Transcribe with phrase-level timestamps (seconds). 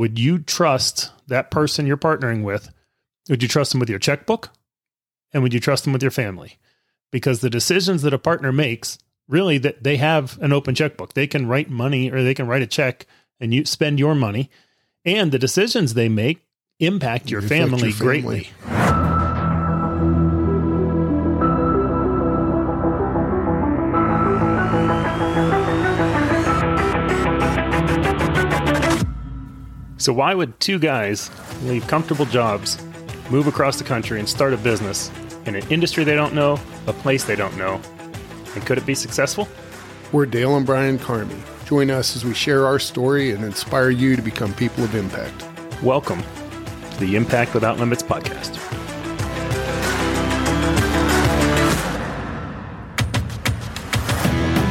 [0.00, 2.72] would you trust that person you're partnering with?
[3.28, 4.48] Would you trust them with your checkbook?
[5.30, 6.56] And would you trust them with your family?
[7.12, 8.96] Because the decisions that a partner makes,
[9.28, 11.12] really that they have an open checkbook.
[11.12, 13.04] They can write money or they can write a check
[13.40, 14.48] and you spend your money.
[15.04, 16.46] And the decisions they make
[16.78, 17.92] impact your, family, your family.
[17.92, 18.79] greatly.
[30.00, 31.30] So, why would two guys
[31.64, 32.82] leave comfortable jobs,
[33.30, 35.10] move across the country, and start a business
[35.44, 37.78] in an industry they don't know, a place they don't know?
[38.54, 39.46] And could it be successful?
[40.10, 41.38] We're Dale and Brian Karmie.
[41.66, 45.44] Join us as we share our story and inspire you to become people of impact.
[45.82, 46.22] Welcome
[46.92, 48.56] to the Impact Without Limits podcast.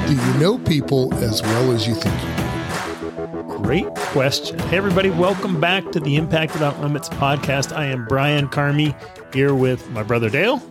[0.07, 3.63] Do you know people as well as you think you do?
[3.63, 4.57] Great question.
[4.57, 7.75] Hey, everybody, welcome back to the Impact Without Limits podcast.
[7.75, 8.95] I am Brian Karmie
[9.35, 10.63] here with my brother Dale,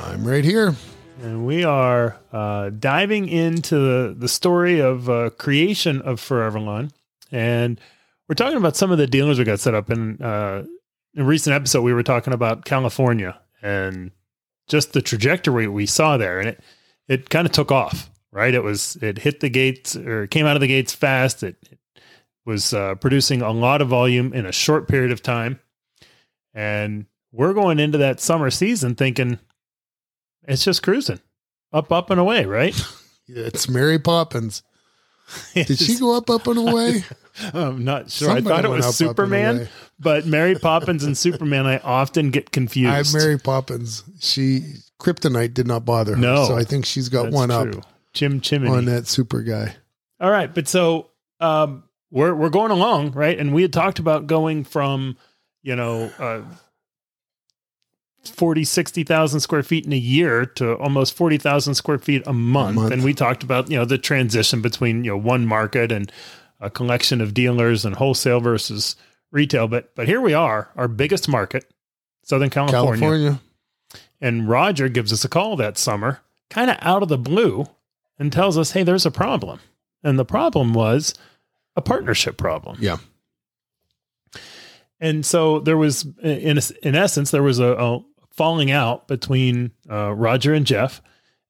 [0.00, 0.74] I'm right here.
[1.20, 6.90] and we are uh, diving into the, the story of uh, creation of ForeverLawn.
[7.30, 7.78] And
[8.28, 9.90] we're talking about some of the dealers we got set up.
[9.90, 10.64] In, uh,
[11.14, 14.10] in a recent episode, we were talking about California and
[14.68, 16.40] just the trajectory we saw there.
[16.40, 16.60] And it,
[17.08, 18.54] it kind of took off, right?
[18.54, 21.42] It was, it hit the gates or came out of the gates fast.
[21.42, 21.56] It
[22.48, 25.60] was uh, producing a lot of volume in a short period of time.
[26.54, 29.38] And we're going into that summer season thinking
[30.48, 31.20] it's just cruising
[31.74, 32.74] up, up and away, right?
[33.30, 34.62] It's Mary Poppins.
[35.54, 37.04] Did she go up, up, and away?
[37.52, 38.28] I'm not sure.
[38.28, 39.68] Somebody I thought it was up, up, Superman, away.
[40.00, 43.14] but Mary Poppins and Superman, I often get confused.
[43.14, 44.02] I'm Mary Poppins.
[44.18, 44.62] She
[44.98, 46.18] kryptonite did not bother her.
[46.18, 46.46] No.
[46.46, 47.80] so I think she's got one true.
[47.80, 48.70] up Jim Chimney.
[48.70, 49.76] on that super guy.
[50.20, 51.10] All right, but so
[51.40, 53.38] um, we're we're going along, right?
[53.38, 55.16] And we had talked about going from,
[55.62, 56.42] you know, uh,
[58.24, 62.76] 40, 60,000 square feet in a year to almost 40,000 square feet a month.
[62.76, 62.92] month.
[62.92, 66.10] And we talked about, you know, the transition between, you know, one market and
[66.60, 68.96] a collection of dealers and wholesale versus
[69.30, 69.68] retail.
[69.68, 71.64] But but here we are, our biggest market,
[72.24, 73.00] Southern California.
[73.00, 73.40] California.
[74.20, 76.20] And Roger gives us a call that summer,
[76.50, 77.66] kind of out of the blue,
[78.18, 79.60] and tells us, hey, there's a problem.
[80.02, 81.14] And the problem was
[81.78, 82.76] a partnership problem.
[82.80, 82.98] Yeah.
[85.00, 88.00] And so there was, in, in essence, there was a, a
[88.32, 91.00] falling out between uh, Roger and Jeff,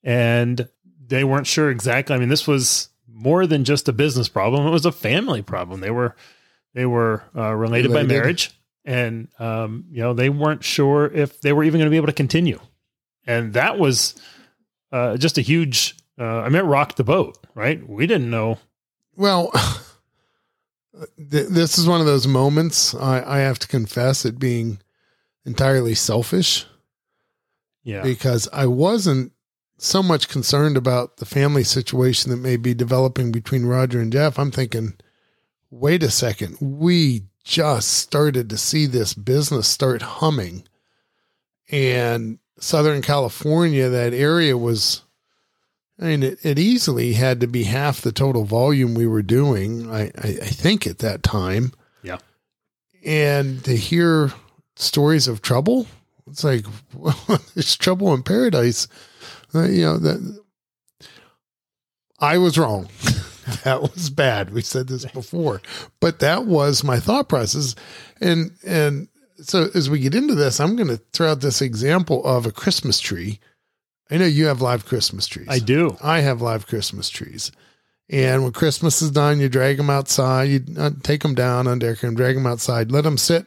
[0.04, 0.68] and
[1.06, 2.14] they weren't sure exactly.
[2.14, 5.80] I mean, this was more than just a business problem; it was a family problem.
[5.80, 6.14] They were
[6.74, 8.52] they were uh, related, by marriage,
[8.84, 12.06] and um, you know they weren't sure if they were even going to be able
[12.08, 12.60] to continue.
[13.26, 14.14] And that was
[14.92, 15.96] uh, just a huge.
[16.18, 17.86] Uh, I mean, it rocked the boat, right?
[17.88, 18.58] We didn't know.
[19.16, 19.52] Well,
[20.96, 24.80] Uh, th- this is one of those moments I, I have to confess it being
[25.44, 26.66] entirely selfish
[27.82, 29.32] Yeah, because I wasn't
[29.78, 34.38] so much concerned about the family situation that may be developing between Roger and Jeff.
[34.38, 34.94] I'm thinking,
[35.70, 40.64] wait a second, we just started to see this business start humming.
[41.70, 45.02] And Southern California, that area was,
[46.00, 49.90] I mean, it, it easily had to be half the total volume we were doing,
[49.90, 51.72] I, I, I think, at that time.
[52.02, 52.18] Yeah.
[53.04, 54.32] And to hear
[54.76, 55.86] stories of trouble,
[56.28, 58.86] it's like, well, there's trouble in paradise.
[59.54, 60.40] Uh, you know, that
[62.20, 62.88] I was wrong.
[63.64, 64.50] that was bad.
[64.50, 65.62] We said this before,
[66.00, 67.74] but that was my thought process.
[68.20, 69.08] And, and
[69.40, 72.52] so as we get into this, I'm going to throw out this example of a
[72.52, 73.40] Christmas tree.
[74.10, 75.48] I know you have live Christmas trees.
[75.50, 75.96] I do.
[76.02, 77.52] I have live Christmas trees.
[78.10, 82.00] And when Christmas is done, you drag them outside, you uh, take them down, undeck
[82.00, 83.46] them, drag them outside, let them sit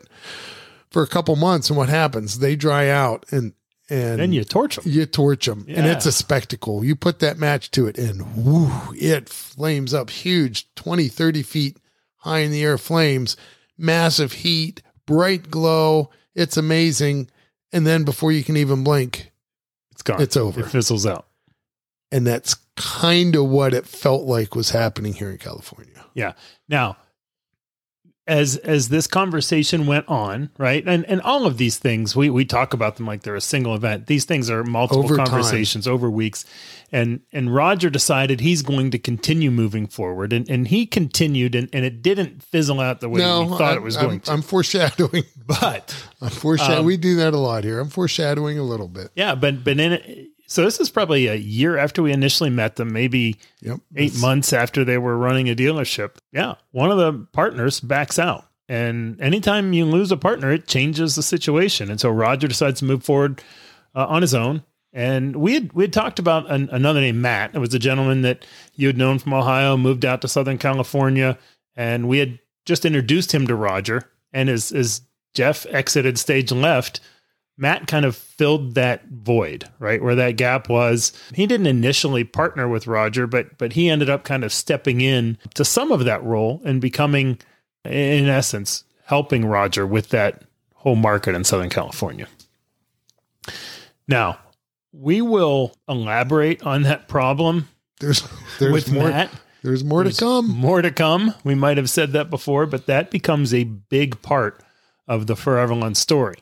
[0.91, 1.69] for a couple months.
[1.69, 2.39] And what happens?
[2.39, 3.53] They dry out and,
[3.89, 4.83] and Then you torch them.
[4.85, 6.83] you torch them and it's a spectacle.
[6.85, 11.77] You put that match to it and whoo, it flames up huge, 20, 30 feet
[12.17, 13.35] high in the air flames,
[13.79, 16.12] massive heat, bright glow.
[16.36, 17.31] It's amazing.
[17.74, 19.31] And then before you can even blink,
[20.01, 20.21] It's gone.
[20.21, 20.62] It's over.
[20.62, 21.27] It fizzles out.
[22.12, 26.03] and that's kind of what it felt like was happening here in California.
[26.13, 26.33] Yeah.
[26.68, 26.98] Now,
[28.31, 32.45] as as this conversation went on, right, and and all of these things, we we
[32.45, 34.07] talk about them like they're a single event.
[34.07, 35.25] These things are multiple Over time.
[35.28, 36.45] conversations over weeks,
[36.92, 41.69] and and Roger decided he's going to continue moving forward, and and he continued, and
[41.74, 44.19] and it didn't fizzle out the way no, we thought I'm, it was I'm- going
[44.22, 44.31] to.
[44.31, 45.24] I'm foreshadowing.
[45.45, 46.80] but I'm foreshadowing.
[46.80, 47.80] Um, we do that a lot here.
[47.80, 49.12] I'm foreshadowing a little bit.
[49.16, 52.75] yeah, but but in it, so this is probably a year after we initially met
[52.75, 53.80] them, maybe Yep.
[53.95, 56.18] eight months after they were running a dealership.
[56.31, 56.56] Yeah.
[56.71, 61.24] One of the partners backs out And anytime you lose a partner, it changes the
[61.24, 61.89] situation.
[61.92, 63.42] And so Roger decides to move forward
[63.94, 64.63] uh, on his own.
[64.94, 67.56] And we had we had talked about an, another name, Matt.
[67.56, 68.45] It was a gentleman that
[68.75, 71.38] you had known from Ohio, moved out to Southern California,
[71.75, 74.03] and we had just introduced him to Roger.
[74.33, 75.01] And as as
[75.33, 77.00] Jeff exited stage left,
[77.57, 80.01] Matt kind of filled that void, right?
[80.01, 81.12] Where that gap was.
[81.33, 85.38] He didn't initially partner with Roger, but but he ended up kind of stepping in
[85.53, 87.39] to some of that role and becoming
[87.86, 90.44] in essence helping Roger with that
[90.75, 92.27] whole market in Southern California.
[94.07, 94.39] Now,
[94.94, 97.69] we will elaborate on that problem
[98.00, 98.27] There's
[98.59, 99.31] there's with more Matt.
[99.63, 100.50] there's more There's to come.
[100.50, 101.33] More to come.
[101.44, 104.63] We might have said that before, but that becomes a big part
[105.07, 106.38] of the ForeverLawn story.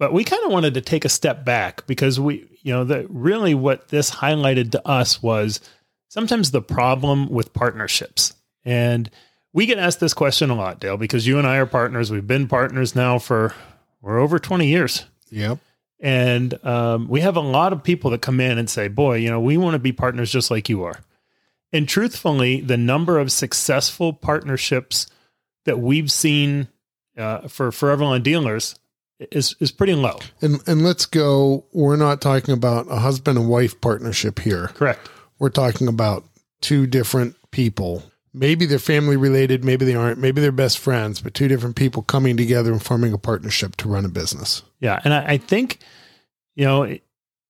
[0.00, 3.04] But we kind of wanted to take a step back because we, you know, that
[3.10, 5.60] really what this highlighted to us was
[6.08, 8.32] sometimes the problem with partnerships.
[8.64, 9.10] And
[9.52, 12.10] we get asked this question a lot, Dale, because you and I are partners.
[12.10, 13.54] We've been partners now for
[14.00, 15.04] we're over 20 years.
[15.28, 15.58] Yep.
[16.00, 19.28] And um, we have a lot of people that come in and say, boy, you
[19.28, 20.98] know, we want to be partners just like you are.
[21.74, 25.08] And truthfully, the number of successful partnerships
[25.66, 26.68] that we've seen
[27.18, 28.76] uh, for ForeverLawn dealers
[29.30, 30.18] is, is pretty low.
[30.40, 31.64] And and let's go.
[31.72, 34.68] We're not talking about a husband and wife partnership here.
[34.68, 35.08] Correct.
[35.38, 36.24] We're talking about
[36.60, 38.02] two different people.
[38.32, 42.02] Maybe they're family related, maybe they aren't, maybe they're best friends, but two different people
[42.02, 44.62] coming together and forming a partnership to run a business.
[44.78, 45.00] Yeah.
[45.02, 45.80] And I, I think,
[46.54, 47.00] you know, and,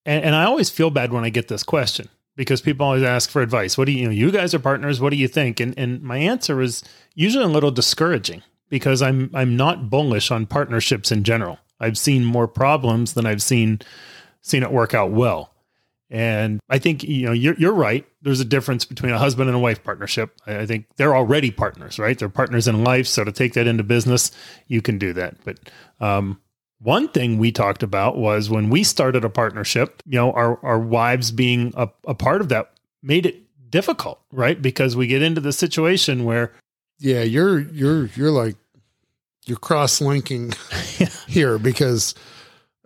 [0.05, 3.43] and I always feel bad when I get this question because people always ask for
[3.43, 3.77] advice.
[3.77, 4.99] What do you, you know, you guys are partners.
[4.99, 5.59] What do you think?
[5.59, 6.83] And, and my answer is
[7.13, 8.41] usually a little discouraging
[8.71, 11.59] because I'm, I'm not bullish on partnerships in general.
[11.79, 13.81] I've seen more problems than I've seen,
[14.41, 15.51] seen it work out well.
[16.09, 18.05] And I think, you know, you're, you're right.
[18.21, 20.35] There's a difference between a husband and a wife partnership.
[20.47, 22.17] I, think they're already partners, right?
[22.17, 23.07] They're partners in life.
[23.07, 24.31] So to take that into business,
[24.67, 25.35] you can do that.
[25.45, 25.59] But,
[25.99, 26.41] um,
[26.79, 30.79] one thing we talked about was when we started a partnership, you know, our, our
[30.79, 32.71] wives being a, a part of that
[33.03, 34.59] made it difficult, right?
[34.61, 36.51] Because we get into the situation where,
[36.99, 38.55] Yeah, you're you're you're like
[39.45, 40.53] you're cross linking
[41.27, 42.15] here because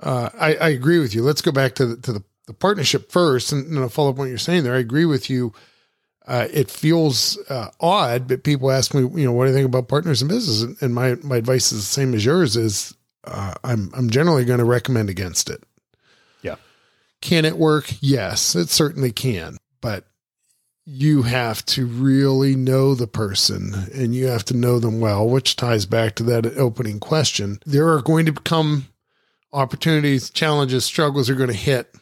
[0.02, 1.24] uh, I, I agree with you.
[1.24, 4.16] Let's go back to the, to the, the partnership first, and, and I'll follow up
[4.16, 4.76] on what you're saying there.
[4.76, 5.54] I agree with you.
[6.28, 9.68] Uh, it feels uh, odd, but people ask me, you know, what do you think
[9.68, 10.64] about partners in business?
[10.64, 12.58] And, and my my advice is the same as yours.
[12.58, 15.64] Is uh, I'm I'm generally going to recommend against it.
[16.42, 16.56] Yeah.
[17.22, 17.94] Can it work?
[18.00, 20.08] Yes, it certainly can, but
[20.86, 25.56] you have to really know the person and you have to know them well, which
[25.56, 27.60] ties back to that opening question.
[27.66, 28.86] There are going to become
[29.52, 31.96] opportunities, challenges, struggles are going to hit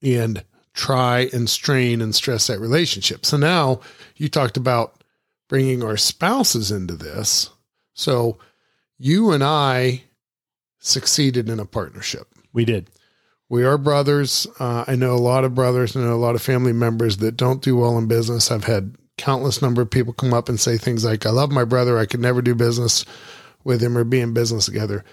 [0.00, 3.26] and try and strain and stress that relationship.
[3.26, 3.80] So now
[4.14, 5.02] you talked about
[5.48, 7.50] bringing our spouses into this.
[7.94, 8.38] So
[8.96, 10.04] you and I
[10.78, 12.28] succeeded in a partnership.
[12.52, 12.88] we did.
[13.48, 14.46] We are brothers.
[14.58, 17.62] Uh, I know a lot of brothers and a lot of family members that don't
[17.62, 18.50] do well in business.
[18.50, 21.64] I've had countless number of people come up and say things like, I love my
[21.64, 21.98] brother.
[21.98, 23.04] I could never do business
[23.64, 25.04] with him or be in business together.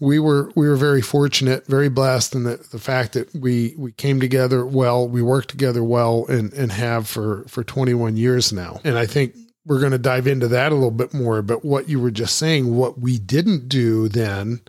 [0.00, 3.92] We were we were very fortunate, very blessed in the, the fact that we we
[3.92, 8.80] came together well, we worked together well and and have for for 21 years now.
[8.84, 11.40] And I think we're going to dive into that a little bit more.
[11.40, 14.60] But what you were just saying, what we didn't do then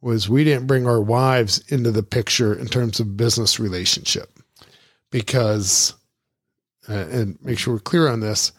[0.00, 4.38] was we didn't bring our wives into the picture in terms of business relationship
[5.10, 5.94] because
[6.88, 8.52] uh, and make sure we're clear on this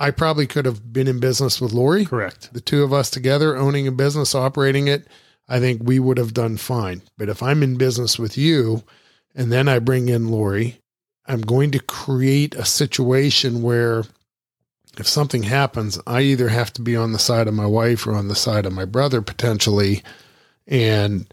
[0.00, 2.52] i probably could have been in business with lori Correct.
[2.52, 5.06] the two of us together owning a business operating it
[5.48, 8.82] i think we would have done fine but if i'm in business with you
[9.34, 10.80] and then i bring in lori
[11.26, 14.04] i'm going to create a situation where
[14.98, 18.14] if something happens i either have to be on the side of my wife or
[18.14, 20.02] on the side of my brother potentially
[20.66, 21.32] and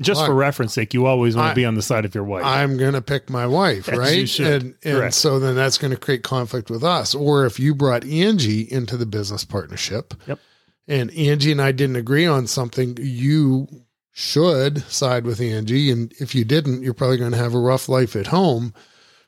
[0.00, 2.24] Just Well, for reference sake, you always want to be on the side of your
[2.24, 2.44] wife.
[2.44, 4.16] I'm going to pick my wife, As right?
[4.18, 4.62] you should.
[4.62, 7.14] And and so then that's going to create conflict with us.
[7.14, 10.40] Or if you brought Angie into the business partnership, Yep.
[10.88, 13.68] and Angie and I didn't agree on something, you
[14.10, 17.88] should side with Angie, and if you didn't, you're probably going to have a rough
[17.88, 18.74] life at home.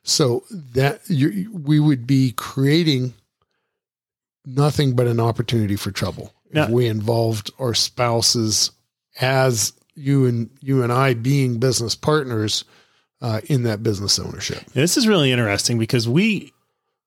[0.02, 3.14] So that you, we would be creating
[4.44, 8.70] nothing but an opportunity for trouble Now- if we involved our spouses
[9.20, 12.64] as you and you and I being business partners
[13.22, 14.64] uh, in that business ownership.
[14.72, 16.52] This is really interesting because we,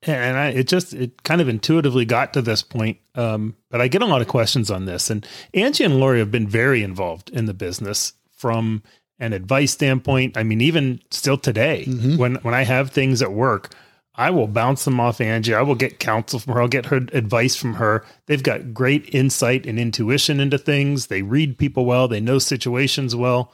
[0.04, 2.98] and I, it just, it kind of intuitively got to this point.
[3.16, 5.10] Um, but I get a lot of questions on this.
[5.12, 8.82] And Angie and Lori have been very involved in the business from
[9.20, 10.36] an advice standpoint.
[10.38, 12.18] I mean, even still today, Mhm.
[12.18, 13.76] when, when I have things at work,
[14.20, 15.54] I will bounce them off Angie.
[15.54, 16.62] I will get counsel from her.
[16.62, 18.04] I'll get her advice from her.
[18.26, 21.08] They've got great insight and intuition into things.
[21.08, 22.10] They read people well.
[22.10, 23.54] They know situations well.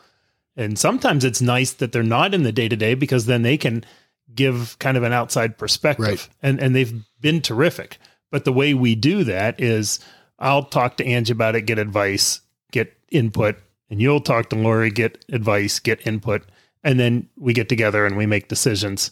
[0.58, 3.58] And sometimes it's nice that they're not in the day to day because then they
[3.58, 3.86] can
[4.34, 6.04] give kind of an outside perspective.
[6.04, 6.30] Right.
[6.42, 8.00] And and they've been terrific.
[8.32, 10.00] But the way we do that is
[10.40, 12.42] I'll talk to Angie about it, get advice,
[12.72, 13.58] get input,
[13.92, 16.42] and you'll talk to Lori, get advice, get input,
[16.84, 19.12] and then we get together and we make decisions.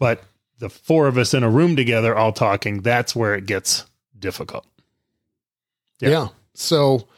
[0.00, 0.24] But
[0.58, 3.84] the four of us in a room together all talking, that's where it gets
[4.18, 4.66] difficult.
[6.00, 6.08] Yeah.
[6.10, 6.28] Yeah.
[6.54, 7.08] So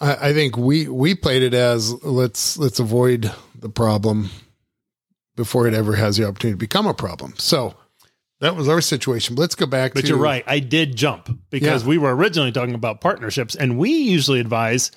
[0.00, 4.30] I, I think we we played it as let's let's avoid the problem
[5.36, 7.34] before it ever has the opportunity to become a problem.
[7.36, 7.74] So
[8.40, 9.34] that was our situation.
[9.34, 10.44] But let's go back But to you're right.
[10.46, 11.88] I did jump because Yeah.
[11.88, 14.90] we were originally talking about partnerships, and we usually advise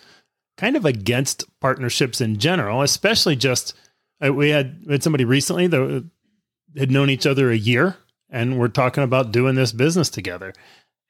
[0.58, 3.74] kind of against partnerships in general, especially just
[4.26, 6.10] uh, we had we had somebody recently that
[6.78, 7.98] had known each other a year,
[8.30, 10.54] and we're talking about doing this business together.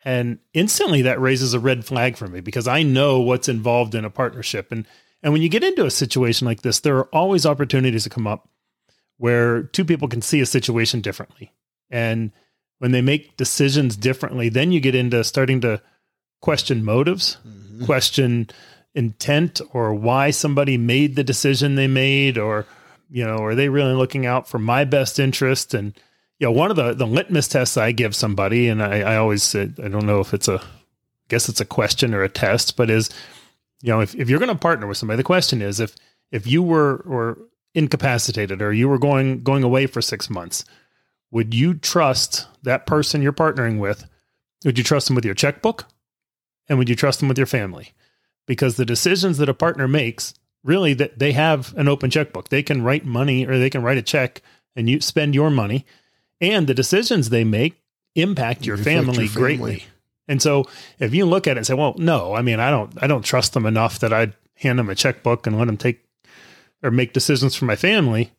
[0.05, 4.05] And instantly that raises a red flag for me because I know what's involved in
[4.05, 4.71] a partnership.
[4.71, 4.85] And
[5.21, 8.25] and when you get into a situation like this, there are always opportunities to come
[8.25, 8.47] up
[9.17, 11.51] where two people can see a situation differently.
[11.89, 12.31] And
[12.77, 15.81] when they make decisions differently, then you get into starting to
[16.41, 17.85] question motives, Mhm.
[17.85, 18.47] question
[18.95, 22.65] intent or why somebody made the decision they made or
[23.09, 25.73] you know are they really looking out for my best interest?
[25.73, 25.93] And
[26.39, 29.43] you know one of the the litmus tests i give somebody and i, I always
[29.43, 32.77] say i don't know if it's a I guess it's a question or a test
[32.77, 33.09] but is
[33.81, 35.95] you know if, if you're going to partner with somebody the question is if
[36.31, 37.37] if you were or
[37.75, 40.63] incapacitated or you were going going away for six months
[41.31, 44.05] would you trust that person you're partnering with?
[44.65, 45.85] Would you trust them with your checkbook?
[46.67, 47.93] And would you trust them with your family?
[48.45, 52.49] Because the decisions that a partner makes really that they have an open checkbook.
[52.49, 54.41] They can write money or they can write a check
[54.75, 55.85] and you spend your money.
[56.41, 57.81] And the decisions they make
[58.15, 59.57] impact your family your family.
[59.57, 59.85] greatly.
[60.27, 60.65] And so
[60.99, 63.23] if you look at it and say well no i mean i don't i don't
[63.23, 66.03] trust them enough that i'd hand them a checkbook and let them take
[66.83, 68.31] or make decisions for my family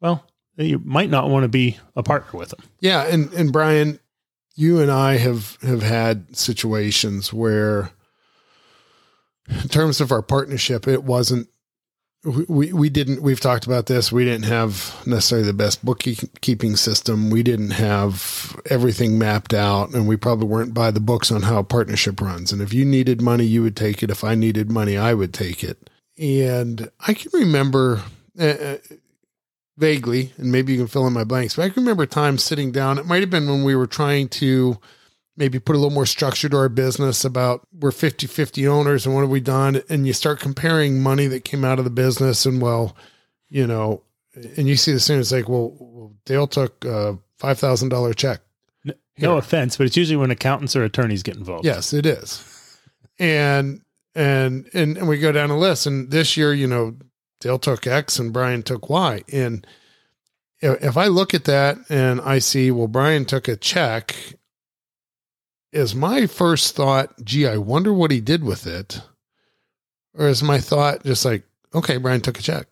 [0.00, 0.24] well
[0.56, 2.60] you might not want to be a partner with them.
[2.80, 3.98] Yeah, and and Brian,
[4.54, 7.90] you and I have have had situations where,
[9.48, 11.48] in terms of our partnership, it wasn't.
[12.24, 13.20] We, we didn't.
[13.20, 14.10] We've talked about this.
[14.10, 17.28] We didn't have necessarily the best bookkeeping system.
[17.28, 21.58] We didn't have everything mapped out, and we probably weren't by the books on how
[21.58, 22.50] a partnership runs.
[22.50, 24.10] And if you needed money, you would take it.
[24.10, 25.90] If I needed money, I would take it.
[26.18, 28.02] And I can remember.
[28.38, 28.76] Uh,
[29.76, 32.70] vaguely, and maybe you can fill in my blanks, but I can remember times sitting
[32.70, 32.98] down.
[32.98, 34.78] It might have been when we were trying to
[35.36, 39.14] maybe put a little more structure to our business about we're 50 50 owners and
[39.14, 39.82] what have we done?
[39.88, 42.96] And you start comparing money that came out of the business, and well,
[43.48, 44.02] you know,
[44.34, 48.40] and you see the same, it's like, well, Dale took a $5,000 check.
[48.84, 49.30] no Here.
[49.30, 52.42] offense but it's usually when accountants or attorneys get involved Yes, it is.
[53.18, 53.82] And
[54.14, 55.86] and and and we go down a list.
[55.86, 56.96] And this year, you know,
[57.40, 59.22] Dale took X and Brian took Y.
[59.32, 59.66] And
[60.60, 64.16] if I look at that and I see, well, Brian took a check,
[65.74, 69.02] is my first thought, gee, I wonder what he did with it?
[70.16, 71.42] Or is my thought just like,
[71.74, 72.68] okay, Brian took a check?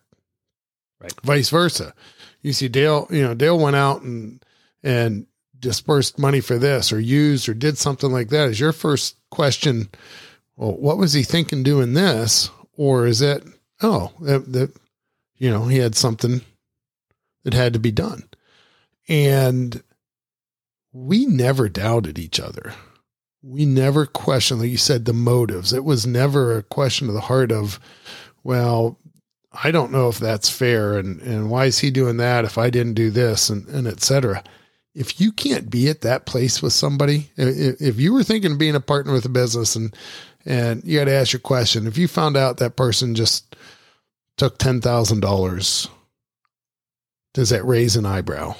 [1.01, 1.13] Right.
[1.21, 1.93] Vice versa.
[2.41, 4.43] You see Dale, you know, Dale went out and
[4.81, 5.27] and
[5.59, 8.49] dispersed money for this or used or did something like that.
[8.49, 9.89] Is your first question,
[10.55, 12.49] well, what was he thinking doing this?
[12.75, 13.43] Or is it,
[13.81, 14.73] oh, that, that
[15.37, 16.41] you know, he had something
[17.43, 18.29] that had to be done.
[19.09, 19.83] And
[20.93, 22.73] we never doubted each other.
[23.43, 25.73] We never questioned, like you said, the motives.
[25.73, 27.79] It was never a question of the heart of,
[28.43, 28.97] well,
[29.51, 32.69] I don't know if that's fair and, and why is he doing that if I
[32.69, 34.43] didn't do this and, and et cetera.
[34.95, 38.57] If you can't be at that place with somebody, if, if you were thinking of
[38.57, 39.95] being a partner with a business and,
[40.45, 43.55] and you got to ask your question, if you found out that person just
[44.37, 45.89] took $10,000,
[47.33, 48.55] does that raise an eyebrow?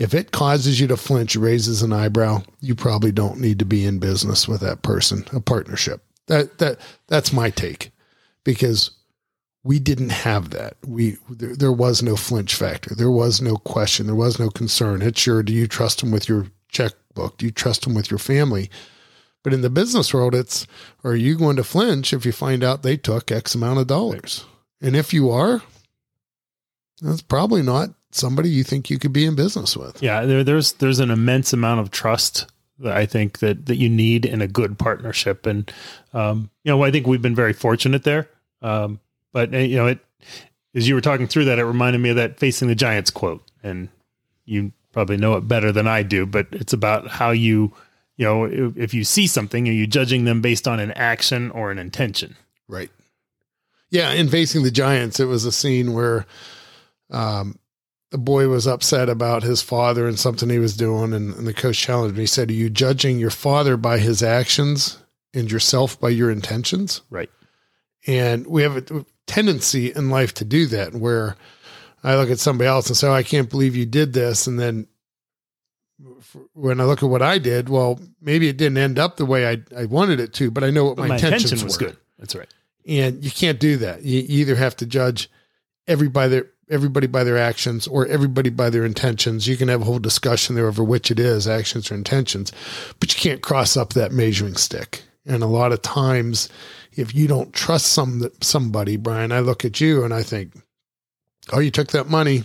[0.00, 3.84] If it causes you to flinch, raises an eyebrow, you probably don't need to be
[3.84, 6.02] in business with that person, a partnership.
[6.26, 7.90] That that that's my take.
[8.42, 8.92] Because
[9.62, 10.78] we didn't have that.
[10.86, 12.94] We there, there was no flinch factor.
[12.94, 14.06] There was no question.
[14.06, 15.02] There was no concern.
[15.02, 17.36] It's your do you trust them with your checkbook?
[17.36, 18.70] Do you trust them with your family?
[19.42, 20.66] But in the business world, it's
[21.04, 24.46] are you going to flinch if you find out they took X amount of dollars?
[24.80, 25.60] And if you are,
[27.02, 30.02] that's probably not somebody you think you could be in business with.
[30.02, 32.46] Yeah, there, there's there's an immense amount of trust
[32.78, 35.70] that I think that that you need in a good partnership, and
[36.12, 38.28] um, you know I think we've been very fortunate there.
[38.62, 39.00] Um,
[39.32, 39.98] but uh, you know, it
[40.74, 43.42] as you were talking through that, it reminded me of that "Facing the Giants" quote,
[43.62, 43.88] and
[44.44, 47.72] you probably know it better than I do, but it's about how you,
[48.16, 51.50] you know, if, if you see something, are you judging them based on an action
[51.52, 52.36] or an intention?
[52.66, 52.90] Right.
[53.90, 56.26] Yeah, in facing the Giants, it was a scene where
[57.10, 57.58] um,
[58.10, 61.54] the boy was upset about his father and something he was doing, and, and the
[61.54, 62.20] coach challenged him.
[62.20, 64.98] He said, "Are you judging your father by his actions
[65.32, 67.30] and yourself by your intentions?" Right.
[68.06, 71.36] And we have a tendency in life to do that, where
[72.02, 74.58] I look at somebody else and say, oh, "I can't believe you did this," and
[74.58, 74.86] then
[76.54, 79.48] when I look at what I did, well, maybe it didn't end up the way
[79.48, 81.88] I, I wanted it to, but I know what my, My intentions intention was were.
[81.88, 81.96] good.
[82.18, 82.48] That's right.
[82.86, 84.02] And you can't do that.
[84.02, 85.30] You either have to judge
[85.86, 89.46] everybody their everybody by their actions or everybody by their intentions.
[89.46, 92.52] You can have a whole discussion there over which it is, actions or intentions,
[93.00, 95.02] but you can't cross up that measuring stick.
[95.26, 96.48] And a lot of times,
[96.92, 100.54] if you don't trust some somebody, Brian, I look at you and I think,
[101.52, 102.44] oh, you took that money,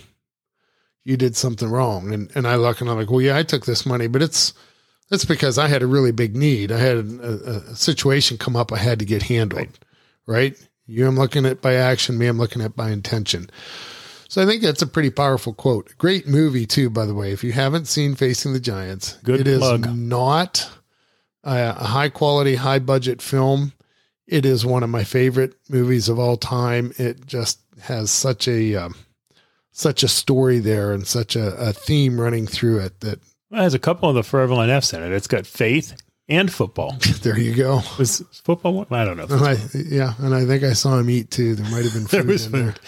[1.04, 2.14] you did something wrong.
[2.14, 4.54] And and I look and I'm like, well, yeah, I took this money, but it's
[5.10, 6.72] that's because I had a really big need.
[6.72, 9.68] I had a, a situation come up I had to get handled.
[10.28, 10.58] Right.
[10.58, 10.70] right?
[10.88, 13.50] You I'm looking at by action, me I'm looking at by intention.
[14.36, 15.98] So I think that's a pretty powerful quote.
[15.98, 17.32] Great movie too, by the way.
[17.32, 19.96] If you haven't seen Facing the Giants, Good it is plug.
[19.96, 20.70] not
[21.46, 23.72] a, high quality, high budget film.
[24.28, 26.92] It is one of my favorite movies of all time.
[26.98, 28.96] It just has such a um,
[29.72, 33.64] such a story there and such a, a theme running through it that Well, it
[33.64, 35.14] has a couple of the ForeverLawn F's in it.
[35.14, 35.96] It's got faith
[36.28, 36.98] and football.
[37.22, 37.80] there you go.
[37.98, 38.88] Was football one?
[38.92, 39.28] I don't know.
[39.30, 41.56] And I, yeah, and I think I saw him eat too.
[41.56, 42.72] There might have been There food was in there.
[42.74, 42.82] food.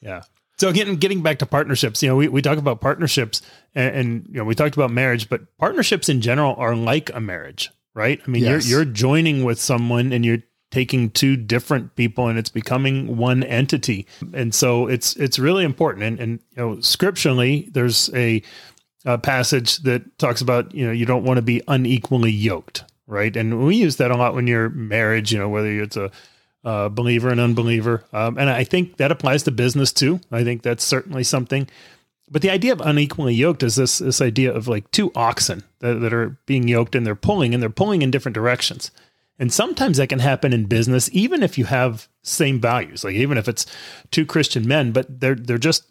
[0.00, 0.22] Yeah.
[0.64, 3.42] So getting getting back to partnerships, you know, we, we talk about partnerships
[3.74, 7.20] and, and you know we talked about marriage, but partnerships in general are like a
[7.20, 8.18] marriage, right?
[8.26, 8.66] I mean, Yes.
[8.66, 10.38] you're you're joining with someone and you're
[10.70, 14.06] taking two different people and it's becoming one entity.
[14.32, 16.02] And so it's it's really important.
[16.02, 18.42] And and you know, scripturally, there's a,
[19.04, 23.36] a passage that talks about, you know, you don't want to be unequally yoked, right?
[23.36, 26.10] And we use that a lot when you're marriage, you know, whether it's a
[26.64, 28.04] uh, believer and unbeliever.
[28.12, 30.20] Um, and I think that applies to business too.
[30.32, 31.68] I think that's certainly something.
[32.30, 36.00] But the idea of unequally yoked is this this idea of like two oxen that,
[36.00, 38.90] that are being yoked and they're pulling and they're pulling in different directions.
[39.38, 43.36] And sometimes that can happen in business, even if you have same values, like even
[43.36, 43.66] if it's
[44.10, 45.90] two Christian men, but they're they're just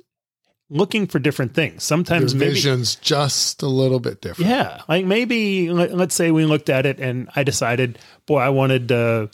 [0.70, 1.74] looking for different things.
[1.74, 4.50] Their Sometimes maybe vision's just a little bit different.
[4.50, 8.50] yeah, like maybe let, let's say we looked at it and I decided, boy, I
[8.50, 9.30] wanted to,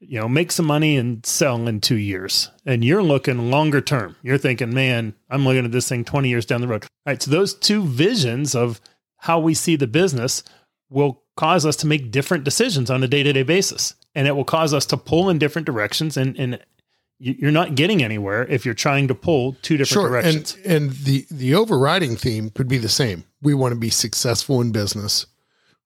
[0.00, 2.50] you know, make some money and sell in two years.
[2.66, 4.16] And you're looking longer term.
[4.22, 6.84] You're thinking, man, I'm looking at this thing 20 years down the road.
[6.84, 7.22] All right.
[7.22, 8.80] So those two visions of
[9.18, 10.42] how we see the business
[10.90, 13.94] will cause us to make different decisions on a day to day basis.
[14.14, 16.16] And it will cause us to pull in different directions.
[16.16, 16.58] And, and
[17.18, 20.56] you- you're not getting anywhere if you're trying to pull two different Sure, directions.
[20.64, 23.24] and and the the overriding theme could be the same.
[23.42, 25.24] We want to be successful in business.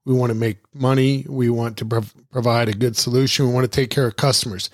[0.05, 1.27] We want to make money.
[1.29, 3.47] We want to prov- provide a good solution.
[3.47, 4.71] We want to take care of customers.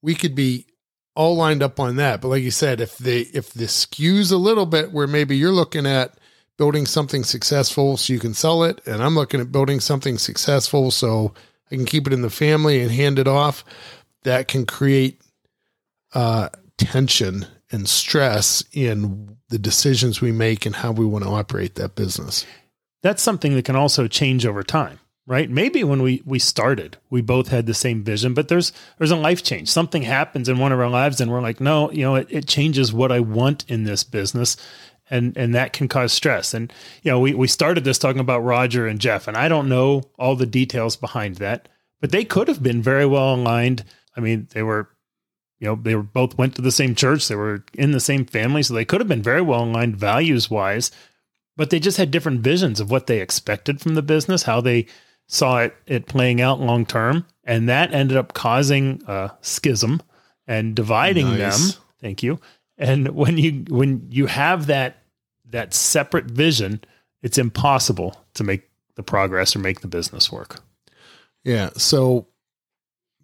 [0.00, 0.66] We could be
[1.14, 4.36] all lined up on that, but like you said, if they if this skews a
[4.36, 6.14] little bit, where maybe you're looking at
[6.56, 10.90] building something successful so you can sell it, and I'm looking at building something successful
[10.90, 11.34] so
[11.70, 13.64] I can keep it in the family and hand it off,
[14.22, 15.20] that can create
[16.14, 21.74] uh, tension and stress in the decisions we make and how we want to operate
[21.74, 22.46] that business.
[23.02, 25.48] That's something that can also change over time right?
[25.48, 29.16] Maybe when we we started we both had the same vision but there's there's a
[29.16, 29.68] life change.
[29.68, 32.46] Something happens in one of our lives and we're like no you know it, it
[32.46, 34.56] changes what i want in this business
[35.10, 36.54] and and that can cause stress.
[36.54, 39.68] And you know we we started this talking about roger and jeff and i don't
[39.68, 41.68] know all the details behind that
[42.00, 43.84] but they could have been very well aligned.
[44.16, 44.88] I mean they were
[45.60, 47.28] you know they were both went to the same church.
[47.28, 48.64] They were in the same family.
[48.64, 50.90] So they could have been very well aligned values wise
[51.56, 54.86] but they just had different visions of what they expected from the business, how they
[55.28, 60.02] saw it it playing out long term, and that ended up causing a schism
[60.46, 61.74] and dividing Nice.
[61.74, 61.82] them.
[62.00, 62.40] Thank you.
[62.78, 65.02] And when you when you have that
[65.50, 66.80] that separate vision,
[67.22, 70.60] it's impossible to make the progress or make the business work.
[71.44, 71.70] Yeah.
[71.76, 72.26] So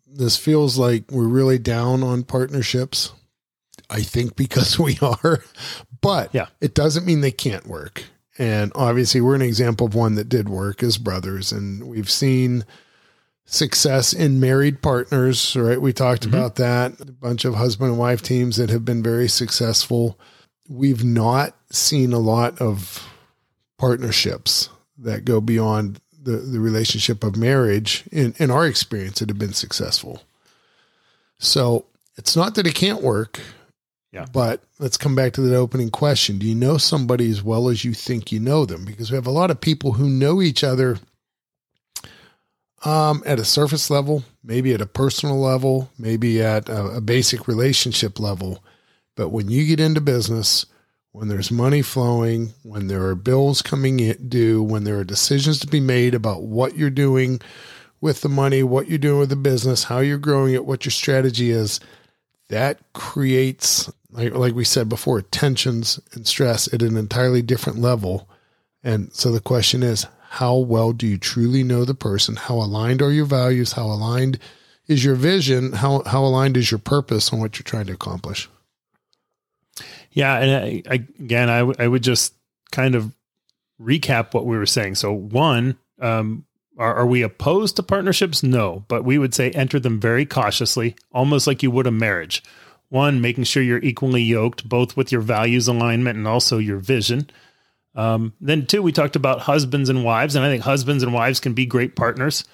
[0.06, 3.12] this feels like we're really down on partnerships.
[3.90, 5.42] I think because we are,
[6.00, 6.46] but Yeah.
[6.60, 8.04] it doesn't mean they can't work.
[8.38, 12.64] And obviously, we're an example of one that did work as brothers, and we've seen
[13.46, 15.56] success in married partners.
[15.56, 15.80] Right?
[15.80, 16.28] We talked Mhm.
[16.28, 17.00] about that.
[17.00, 20.18] A bunch of husband and wife teams that have been very successful.
[20.68, 23.02] We've not seen a lot of
[23.78, 29.38] partnerships that go beyond the, the relationship of marriage in, in our experience that have
[29.38, 30.22] been successful.
[31.38, 33.40] So it's not that it can't work.
[34.18, 34.26] Yeah.
[34.32, 36.38] But let's come back to that opening question.
[36.38, 38.84] Do you know somebody as well as you think you know them?
[38.84, 40.98] Because we have a lot of people who know each other
[42.84, 47.46] um, at a surface level, maybe at a personal level, maybe at a, a basic
[47.46, 48.62] relationship level.
[49.14, 50.66] But when you get into business,
[51.12, 55.60] when there's money flowing, when there are bills coming in due, when there are decisions
[55.60, 57.40] to be made about what you're doing
[58.00, 60.92] with the money, what you're doing with the business, how you're growing it, what your
[60.92, 61.80] strategy is,
[62.48, 68.28] that creates, like, like we said before, tensions and stress at an entirely different level.
[68.82, 72.36] And so the question is, how well do you truly know the person?
[72.36, 73.72] How aligned are your values?
[73.72, 74.38] How aligned
[74.86, 75.72] is your vision?
[75.72, 78.48] How, how aligned is your purpose on what you're trying to accomplish?
[80.10, 82.34] Yeah, and I, I, again, I, w- I would just
[82.72, 83.14] kind of
[83.80, 84.96] recap what we were saying.
[84.96, 86.44] So, one, um,
[86.78, 88.42] are, are we opposed to partnerships?
[88.42, 92.42] No, but we would say enter them very cautiously, almost like you would a marriage.
[92.90, 97.28] One, making sure you're equally yoked, both with your values alignment and also your vision.
[97.94, 101.40] Um, then, two, we talked about husbands and wives, and I think husbands and wives
[101.40, 102.44] can be great partners.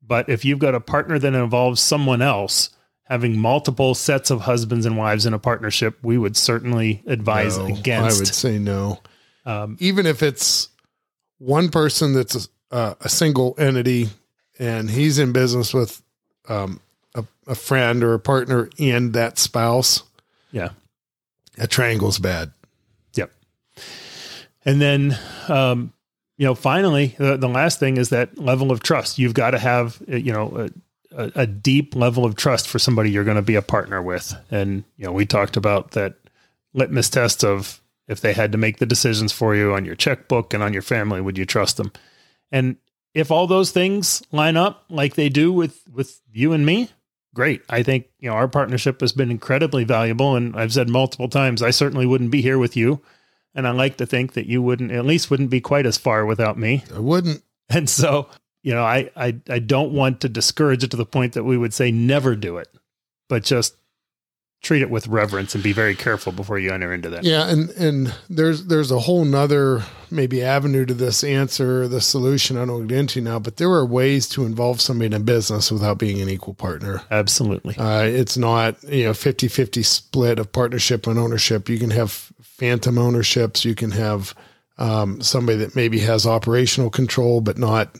[0.00, 2.70] But if you've got a partner that involves someone else,
[3.04, 7.66] having multiple sets of husbands and wives in a partnership, we would certainly advise No,
[7.66, 8.16] against.
[8.16, 9.00] I would say no.
[9.44, 10.68] Um, Even if it's
[11.38, 14.08] one person that's a, a single entity
[14.58, 16.02] and he's in business with
[16.48, 16.80] um,
[17.14, 20.02] a, a friend or a partner and that spouse,
[20.50, 20.70] yeah.
[21.58, 22.52] a triangle's bad.
[23.14, 23.30] Yep.
[24.64, 25.92] And then, um,
[26.38, 29.18] you know, finally, the, the last thing is that level of trust.
[29.18, 30.68] You've got to have, uh, you know,
[31.14, 34.02] a, a, a deep level of trust for somebody you're going to be a partner
[34.02, 34.34] with.
[34.50, 36.14] And, you know, we talked about that
[36.72, 40.54] litmus test of if they had to make the decisions for you on your checkbook
[40.54, 41.92] and on your family, would you trust them?
[42.50, 42.76] And
[43.14, 46.88] if all those things line up like they do with, with you and me,
[47.34, 47.62] great.
[47.68, 50.36] I think, you know, our partnership has been incredibly valuable.
[50.36, 53.00] And I've said multiple times, I certainly wouldn't be here with you.
[53.54, 56.24] And I like to think that you wouldn't, at least wouldn't be quite as far
[56.24, 56.84] without me.
[56.94, 57.42] I wouldn't.
[57.68, 58.28] And so,
[58.62, 61.58] you know, I, I, I don't want to discourage it to the point that we
[61.58, 62.68] would say never do it,
[63.28, 63.76] but just
[64.62, 67.24] treat it with reverence and be very careful before you enter into that.
[67.24, 72.56] Yeah, and and there's there's a whole nother maybe avenue to this answer, the solution
[72.56, 75.72] I don't get into now, but there are ways to involve somebody in a business
[75.72, 77.02] without being an equal partner.
[77.10, 77.76] Absolutely.
[77.76, 81.68] Uh, it's not, you know, 50-50 split of partnership and ownership.
[81.68, 83.64] You can have phantom ownerships.
[83.64, 84.34] You can have
[84.76, 87.96] um, somebody that maybe has operational control, but not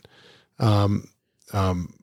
[0.58, 1.08] um,
[1.54, 1.94] um,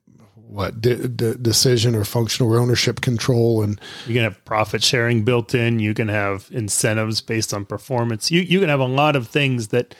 [0.50, 3.62] what de- de- decision or functional ownership control.
[3.62, 5.78] And You can have profit sharing built in.
[5.78, 8.30] You can have incentives based on performance.
[8.30, 9.94] You you can have a lot of things that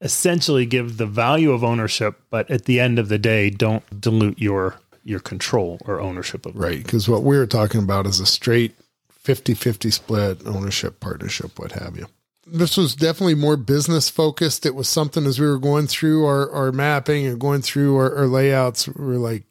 [0.00, 4.38] essentially give the value of ownership, but at the end of the day, don't dilute
[4.38, 6.58] your your control or ownership of it.
[6.58, 6.82] Right.
[6.82, 8.74] Because what we were talking about is a straight
[9.10, 12.06] 50 50 split ownership, partnership, what have you.
[12.48, 14.64] This was definitely more business focused.
[14.64, 18.16] It was something as we were going through our, our mapping and going through our,
[18.18, 19.42] our layouts, we were like,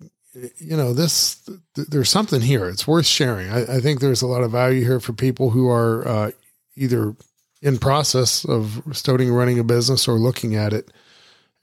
[0.57, 1.35] you know, this,
[1.75, 2.67] th- there's something here.
[2.67, 3.49] It's worth sharing.
[3.49, 6.31] I, I think there's a lot of value here for people who are uh,
[6.75, 7.15] either
[7.61, 10.91] in process of starting running a business or looking at it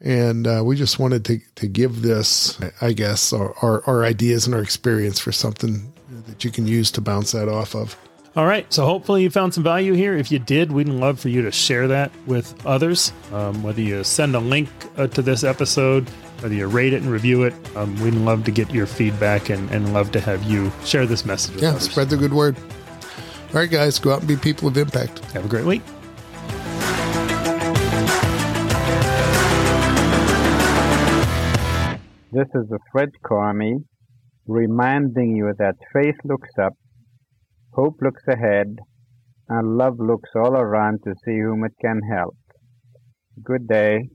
[0.03, 4.47] and uh, we just wanted to to give this, I guess, our, our our ideas
[4.47, 5.93] and our experience for something
[6.27, 7.97] that you can use to bounce that off of.
[8.35, 8.71] All right.
[8.73, 10.17] So hopefully you found some value here.
[10.17, 13.13] If you did, we'd love for you to share that with others.
[13.31, 16.11] Um, whether you send a link uh, to this episode,
[16.43, 19.71] whether you rate it and review it, um, we'd love to get your feedback and,
[19.71, 21.85] and love to have you share this message with Yeah, others.
[21.91, 22.57] spread the good word.
[22.59, 25.21] All right, guys, go out and be people of impact.
[25.33, 25.83] Have a great week.
[32.35, 33.85] This is the Fred Karmie
[34.47, 36.73] reminding you that faith looks up,
[37.75, 38.79] hope looks ahead,
[39.51, 42.35] and love looks all around to see whom it can help.
[43.45, 44.09] Good day.